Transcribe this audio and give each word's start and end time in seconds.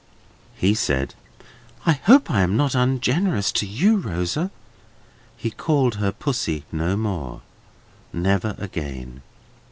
He 0.55 0.73
said, 0.73 1.13
"I 1.85 1.91
hope 1.91 2.31
I 2.31 2.41
am 2.41 2.57
not 2.57 2.73
ungenerous 2.73 3.51
to 3.51 3.67
you, 3.67 3.97
Rosa." 3.97 4.49
He 5.37 5.51
called 5.51 5.97
her 6.01 6.11
Pussy 6.11 6.65
no 6.71 6.97
more. 6.97 7.41
Never 8.11 8.55
again. 8.57 9.21